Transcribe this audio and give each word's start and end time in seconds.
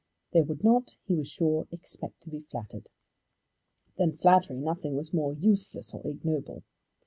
They 0.33 0.41
would 0.41 0.63
not, 0.63 0.97
he 1.05 1.13
was 1.13 1.27
sure, 1.27 1.67
expect 1.69 2.21
to 2.21 2.31
be 2.31 2.39
flattered. 2.49 2.89
Than 3.99 4.17
flattery 4.17 4.57
nothing 4.57 4.95
was 4.95 5.13
more 5.13 5.33
useless 5.35 5.93
or 5.93 6.01
ignoble. 6.07 6.63